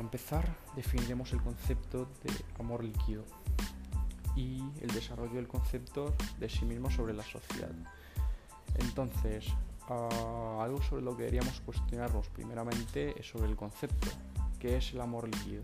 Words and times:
empezar, 0.00 0.56
definiremos 0.76 1.32
el 1.32 1.42
concepto 1.42 2.08
de 2.22 2.32
amor 2.58 2.84
líquido 2.84 3.24
y 4.36 4.62
el 4.80 4.90
desarrollo 4.92 5.34
del 5.34 5.48
concepto 5.48 6.14
de 6.38 6.48
sí 6.48 6.64
mismo 6.64 6.90
sobre 6.90 7.14
la 7.14 7.22
sociedad. 7.22 7.70
Entonces, 8.76 9.46
uh, 9.88 10.60
algo 10.60 10.80
sobre 10.82 11.02
lo 11.02 11.16
que 11.16 11.24
deberíamos 11.24 11.60
cuestionarnos 11.60 12.28
primeramente 12.28 13.18
es 13.18 13.28
sobre 13.28 13.48
el 13.48 13.56
concepto, 13.56 14.08
¿qué 14.58 14.76
es 14.76 14.92
el 14.92 15.00
amor 15.00 15.28
líquido? 15.28 15.62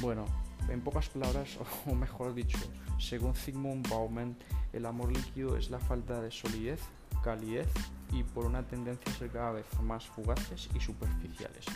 Bueno, 0.00 0.24
en 0.68 0.80
pocas 0.80 1.08
palabras, 1.08 1.58
o 1.86 1.94
mejor 1.94 2.34
dicho, 2.34 2.58
según 2.98 3.34
Zygmunt 3.34 3.88
Bauman, 3.88 4.36
el 4.72 4.86
amor 4.86 5.12
líquido 5.12 5.56
es 5.56 5.70
la 5.70 5.78
falta 5.78 6.20
de 6.20 6.30
solidez, 6.30 6.80
calidez 7.22 7.68
y 8.12 8.22
por 8.22 8.46
una 8.46 8.66
tendencia 8.66 9.12
a 9.12 9.16
ser 9.16 9.30
cada 9.30 9.52
vez 9.52 9.66
más 9.82 10.06
fugaces 10.06 10.68
y 10.74 10.80
superficiales 10.80 11.66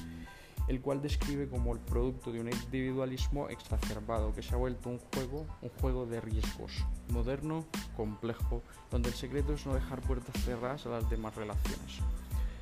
el 0.68 0.80
cual 0.80 1.02
describe 1.02 1.48
como 1.48 1.72
el 1.72 1.80
producto 1.80 2.32
de 2.32 2.40
un 2.40 2.48
individualismo 2.48 3.48
exacerbado 3.48 4.34
que 4.34 4.42
se 4.42 4.54
ha 4.54 4.58
vuelto 4.58 4.88
un 4.88 4.98
juego, 4.98 5.46
un 5.60 5.68
juego 5.80 6.06
de 6.06 6.20
riesgos, 6.20 6.84
moderno, 7.08 7.66
complejo, 7.96 8.62
donde 8.90 9.10
el 9.10 9.14
secreto 9.14 9.54
es 9.54 9.66
no 9.66 9.74
dejar 9.74 10.00
puertas 10.00 10.42
cerradas 10.44 10.86
a 10.86 10.90
las 10.90 11.10
demás 11.10 11.34
relaciones. 11.34 11.98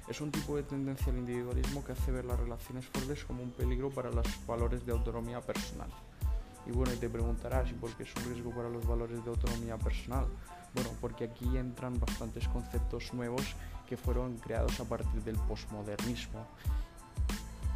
Es 0.08 0.20
un 0.20 0.32
tipo 0.32 0.56
de 0.56 0.64
tendencia 0.64 1.12
al 1.12 1.18
individualismo 1.18 1.84
que 1.84 1.92
hace 1.92 2.10
ver 2.10 2.24
las 2.24 2.38
relaciones 2.38 2.86
fuertes 2.86 3.24
como 3.24 3.42
un 3.42 3.52
peligro 3.52 3.88
para 3.90 4.10
los 4.10 4.26
valores 4.46 4.84
de 4.84 4.92
autonomía 4.92 5.40
personal. 5.40 5.88
Y 6.66 6.72
bueno, 6.72 6.92
y 6.92 6.96
te 6.96 7.08
preguntarás, 7.08 7.70
¿y 7.70 7.74
por 7.74 7.90
qué 7.94 8.02
es 8.02 8.14
un 8.16 8.24
riesgo 8.24 8.50
para 8.50 8.68
los 8.68 8.86
valores 8.86 9.24
de 9.24 9.30
autonomía 9.30 9.78
personal? 9.78 10.26
Bueno, 10.74 10.90
porque 11.00 11.24
aquí 11.24 11.56
entran 11.56 11.98
bastantes 11.98 12.48
conceptos 12.48 13.12
nuevos 13.14 13.54
que 13.88 13.96
fueron 13.96 14.38
creados 14.38 14.80
a 14.80 14.84
partir 14.84 15.22
del 15.22 15.36
posmodernismo 15.36 16.46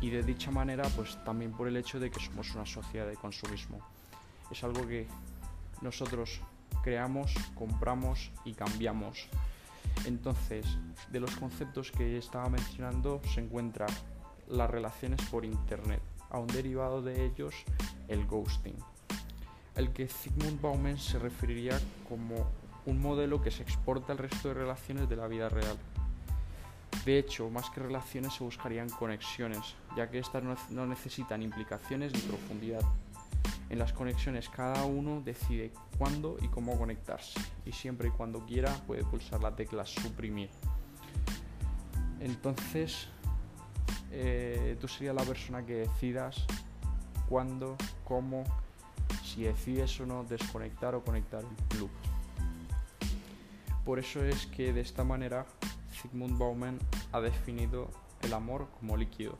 y 0.00 0.10
de 0.10 0.22
dicha 0.22 0.50
manera 0.50 0.84
pues 0.96 1.22
también 1.24 1.52
por 1.52 1.68
el 1.68 1.76
hecho 1.76 1.98
de 1.98 2.10
que 2.10 2.20
somos 2.20 2.54
una 2.54 2.66
sociedad 2.66 3.06
de 3.06 3.14
consumismo. 3.14 3.80
Es 4.50 4.62
algo 4.62 4.86
que 4.86 5.06
nosotros 5.82 6.40
creamos, 6.82 7.34
compramos 7.54 8.30
y 8.44 8.52
cambiamos. 8.52 9.28
Entonces, 10.04 10.66
de 11.10 11.20
los 11.20 11.34
conceptos 11.36 11.90
que 11.90 12.18
estaba 12.18 12.48
mencionando 12.48 13.20
se 13.34 13.40
encuentran 13.40 13.88
las 14.48 14.70
relaciones 14.70 15.20
por 15.22 15.44
internet, 15.44 16.00
a 16.30 16.38
un 16.38 16.46
derivado 16.46 17.02
de 17.02 17.24
ellos 17.24 17.54
el 18.08 18.26
ghosting, 18.26 18.76
el 19.74 19.92
que 19.92 20.08
Zygmunt 20.08 20.60
Bauman 20.60 20.98
se 20.98 21.18
referiría 21.18 21.78
como 22.08 22.34
un 22.86 23.00
modelo 23.00 23.42
que 23.42 23.50
se 23.50 23.62
exporta 23.62 24.12
al 24.12 24.18
resto 24.18 24.48
de 24.48 24.54
relaciones 24.54 25.08
de 25.08 25.16
la 25.16 25.26
vida 25.26 25.48
real. 25.48 25.76
De 27.06 27.20
hecho, 27.20 27.48
más 27.50 27.70
que 27.70 27.78
relaciones 27.78 28.34
se 28.34 28.42
buscarían 28.42 28.90
conexiones, 28.90 29.76
ya 29.96 30.10
que 30.10 30.18
estas 30.18 30.42
no 30.70 30.86
necesitan 30.86 31.40
implicaciones 31.40 32.12
ni 32.12 32.18
profundidad. 32.18 32.82
En 33.70 33.78
las 33.78 33.92
conexiones 33.92 34.48
cada 34.48 34.84
uno 34.84 35.20
decide 35.24 35.70
cuándo 35.98 36.36
y 36.42 36.48
cómo 36.48 36.76
conectarse, 36.76 37.38
y 37.64 37.70
siempre 37.70 38.08
y 38.08 38.10
cuando 38.10 38.44
quiera 38.44 38.74
puede 38.88 39.04
pulsar 39.04 39.40
la 39.40 39.54
tecla 39.54 39.86
suprimir. 39.86 40.50
Entonces, 42.18 43.06
eh, 44.10 44.76
tú 44.80 44.88
serías 44.88 45.14
la 45.14 45.22
persona 45.22 45.64
que 45.64 45.74
decidas 45.74 46.44
cuándo, 47.28 47.76
cómo, 48.02 48.42
si 49.22 49.44
decides 49.44 50.00
o 50.00 50.06
no 50.06 50.24
desconectar 50.24 50.96
o 50.96 51.04
conectar 51.04 51.44
el 51.44 51.78
loop. 51.78 51.90
Por 53.84 54.00
eso 54.00 54.24
es 54.24 54.46
que 54.46 54.72
de 54.72 54.80
esta 54.80 55.04
manera 55.04 55.46
Sigmund 56.00 56.38
Bauman 56.38 56.78
ha 57.12 57.20
definido 57.20 57.90
el 58.22 58.32
amor 58.32 58.68
como 58.78 58.96
líquido, 58.96 59.38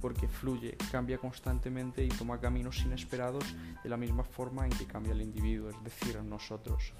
porque 0.00 0.28
fluye, 0.28 0.76
cambia 0.90 1.18
constantemente 1.18 2.04
y 2.04 2.08
toma 2.08 2.40
caminos 2.40 2.80
inesperados 2.82 3.44
de 3.82 3.90
la 3.90 3.96
misma 3.96 4.24
forma 4.24 4.64
en 4.64 4.70
que 4.70 4.86
cambia 4.86 5.12
el 5.12 5.22
individuo, 5.22 5.70
es 5.70 5.84
decir, 5.84 6.20
nosotros. 6.22 6.92